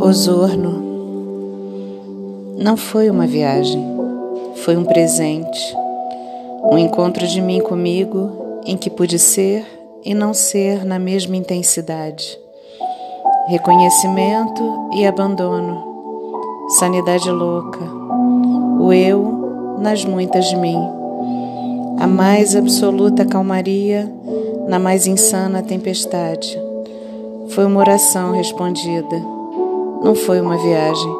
Osorno. 0.00 0.80
Não 2.56 2.76
foi 2.76 3.10
uma 3.10 3.26
viagem, 3.26 3.84
foi 4.56 4.76
um 4.76 4.84
presente, 4.84 5.76
um 6.70 6.78
encontro 6.78 7.26
de 7.26 7.40
mim 7.40 7.60
comigo 7.60 8.60
em 8.64 8.76
que 8.76 8.88
pude 8.88 9.18
ser 9.18 9.66
e 10.04 10.14
não 10.14 10.32
ser 10.32 10.84
na 10.84 11.00
mesma 11.00 11.36
intensidade. 11.36 12.38
Reconhecimento 13.48 14.62
e 14.94 15.04
abandono, 15.04 15.82
sanidade 16.78 17.28
louca, 17.30 17.80
o 18.80 18.92
eu 18.92 19.76
nas 19.80 20.04
muitas 20.04 20.44
de 20.46 20.56
mim, 20.56 20.78
a 21.98 22.06
mais 22.06 22.54
absoluta 22.54 23.24
calmaria 23.24 24.08
na 24.68 24.78
mais 24.78 25.08
insana 25.08 25.60
tempestade. 25.60 26.56
Foi 27.48 27.64
uma 27.64 27.80
oração 27.80 28.32
respondida, 28.32 29.37
não 30.02 30.14
foi 30.14 30.40
uma 30.40 30.56
viagem. 30.56 31.16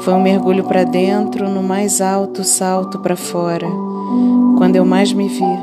Foi 0.00 0.14
um 0.14 0.20
mergulho 0.20 0.64
para 0.64 0.84
dentro, 0.84 1.48
no 1.48 1.62
mais 1.62 2.00
alto 2.00 2.44
salto 2.44 2.98
para 3.00 3.16
fora, 3.16 3.66
quando 4.56 4.76
eu 4.76 4.84
mais 4.84 5.12
me 5.12 5.28
vi. 5.28 5.58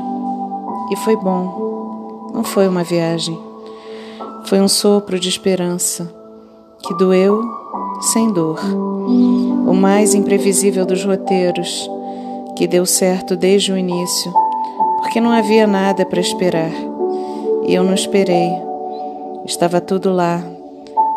E 0.90 0.96
foi 0.96 1.16
bom, 1.16 2.30
não 2.34 2.44
foi 2.44 2.68
uma 2.68 2.84
viagem. 2.84 3.38
Foi 4.44 4.60
um 4.60 4.68
sopro 4.68 5.18
de 5.18 5.28
esperança 5.28 6.12
que 6.82 6.94
doeu 6.94 7.42
sem 8.00 8.30
dor. 8.30 8.60
O 9.66 9.74
mais 9.74 10.14
imprevisível 10.14 10.84
dos 10.84 11.04
roteiros, 11.04 11.90
que 12.56 12.66
deu 12.66 12.86
certo 12.86 13.36
desde 13.36 13.72
o 13.72 13.76
início, 13.76 14.32
porque 15.00 15.20
não 15.20 15.30
havia 15.30 15.66
nada 15.66 16.04
para 16.06 16.20
esperar. 16.20 16.70
E 17.64 17.74
eu 17.74 17.82
não 17.82 17.94
esperei. 17.94 18.50
Estava 19.44 19.80
tudo 19.80 20.12
lá: 20.12 20.42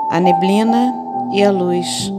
a 0.09 0.19
neblina 0.19 0.93
e 1.33 1.43
a 1.43 1.51
luz, 1.51 2.11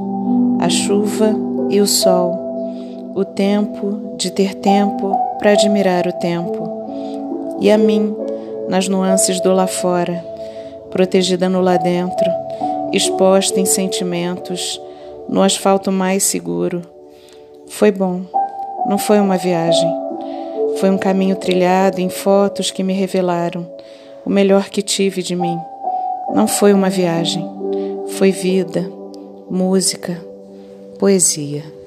a 0.59 0.69
chuva 0.69 1.35
e 1.69 1.81
o 1.81 1.87
sol, 1.87 3.13
o 3.15 3.25
tempo 3.25 4.15
de 4.17 4.31
ter 4.31 4.55
tempo 4.55 5.17
para 5.39 5.53
admirar 5.53 6.07
o 6.07 6.13
tempo, 6.13 7.59
e 7.61 7.71
a 7.71 7.79
mim, 7.79 8.15
nas 8.69 8.89
nuances 8.89 9.41
do 9.41 9.53
lá 9.53 9.67
fora 9.67 10.31
protegida 10.91 11.49
no 11.49 11.61
lá 11.61 11.77
dentro, 11.77 12.31
exposta 12.93 13.59
em 13.61 13.65
sentimentos, 13.65 14.81
no 15.29 15.43
asfalto 15.43 15.91
mais 15.91 16.25
seguro. 16.25 16.83
Foi 17.69 17.93
bom, 17.93 18.23
não 18.87 18.99
foi 18.99 19.21
uma 19.21 19.37
viagem. 19.37 19.89
Foi 20.79 20.91
um 20.91 20.99
caminho 20.99 21.37
trilhado 21.37 22.01
em 22.01 22.09
fotos 22.09 22.71
que 22.71 22.83
me 22.83 22.93
revelaram 22.93 23.67
o 24.25 24.31
melhor 24.31 24.69
que 24.69 24.83
tive 24.83 25.23
de 25.23 25.37
mim. 25.37 25.59
Não 26.35 26.47
foi 26.47 26.73
uma 26.73 26.91
viagem, 26.91 27.49
foi 28.19 28.31
vida, 28.31 28.91
música, 29.51 30.23
poesia. 30.99 31.80